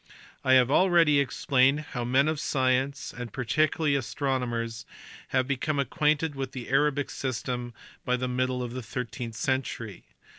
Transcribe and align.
I 0.43 0.53
have 0.53 0.71
already 0.71 1.19
explained 1.19 1.81
how 1.91 2.03
men 2.03 2.27
of 2.27 2.39
science, 2.39 3.13
and 3.15 3.31
particularly 3.31 3.93
astronomers, 3.93 4.83
had 5.27 5.45
become 5.47 5.77
acquainted 5.77 6.33
with 6.33 6.53
the 6.53 6.69
Arabic 6.69 7.11
system 7.11 7.75
by 8.03 8.17
the 8.17 8.27
middle 8.27 8.63
of 8.63 8.73
the 8.73 8.81
thirteenth 8.81 9.35
century. 9.35 10.05